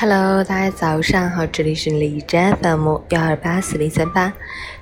[0.00, 4.32] Hello，大家早上好，这里是李斋 FM 幺二八四零三八，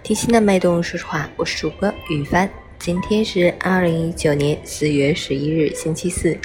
[0.02, 2.46] 听心的脉动说实话，我是主播雨帆。
[2.78, 6.38] 今天是二零一九年四月十一日，星期四，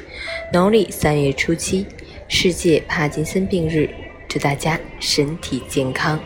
[0.54, 1.86] 农历三月初七，
[2.30, 3.90] 世界帕金森病日，
[4.30, 6.18] 祝大家身体健康。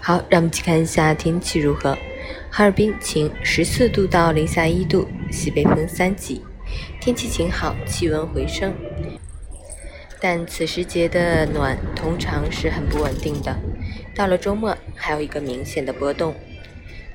[0.00, 1.94] 好，让我们去看一下天气如何。
[2.50, 6.40] 哈尔滨晴，十四度到零下一度，西北风三级，
[6.98, 8.72] 天气晴好，气温回升。
[10.22, 13.56] 但此时节的暖通常是很不稳定的，
[14.14, 16.34] 到了周末还有一个明显的波动，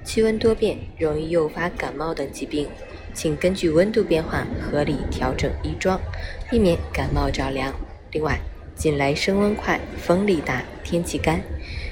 [0.04, 2.68] 气温多变，容易诱发感冒等疾病，
[3.14, 6.02] 请根据温度变化合理调整衣装，
[6.50, 7.72] 避免感冒着凉。
[8.12, 8.40] 另外，
[8.76, 11.42] 近来升温快，风力大，天气干，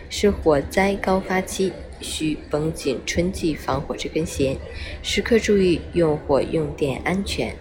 [0.09, 1.71] 是火灾高发期，
[2.01, 4.57] 需绷紧春季防火这根弦，
[5.03, 7.55] 时刻注意用火用电安全。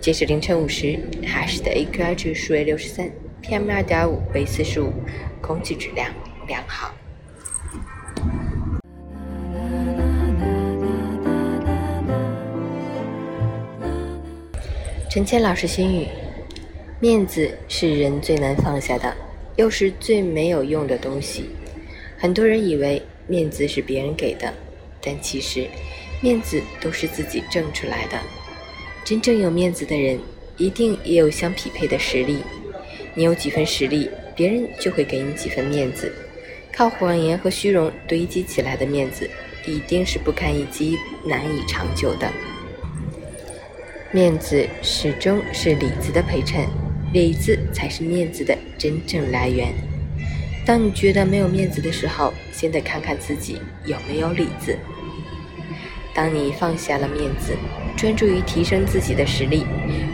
[0.00, 3.10] 截止凌晨五时，哈市的 AQI 指数为六十三
[3.42, 4.92] ，PM 二点五为四十五，
[5.40, 6.10] 空气质量
[6.46, 6.94] 良好。
[15.10, 16.06] 陈谦老师心语：
[17.00, 19.16] 面子是人最难放下的，
[19.56, 21.50] 又是最没有用的东西。
[22.16, 24.52] 很多人以为面子是别人给的，
[25.00, 25.66] 但其实
[26.20, 28.18] 面子都是自己挣出来的。
[29.08, 30.20] 真正有面子的人，
[30.58, 32.40] 一定也有相匹配的实力。
[33.14, 36.12] 你有几分实力，别人就会给你几分面子。
[36.70, 39.26] 靠谎言和虚荣堆积起来的面子，
[39.64, 42.30] 一定是不堪一击、难以长久的。
[44.12, 46.66] 面子始终是里子的陪衬，
[47.14, 49.72] 里子才是面子的真正来源。
[50.66, 53.56] 当你觉得没有面子的时候，先得看看自己
[53.86, 54.76] 有没有里子。
[56.18, 57.56] 当你放下了面子，
[57.96, 59.64] 专注于提升自己的实力，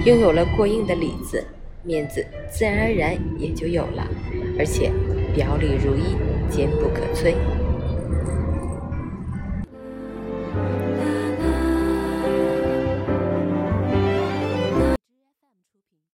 [0.05, 1.43] 拥有了过硬的里子，
[1.83, 4.07] 面子自然而然也就有了，
[4.59, 4.93] 而且
[5.35, 6.15] 表里如一，
[6.51, 7.33] 坚不可摧。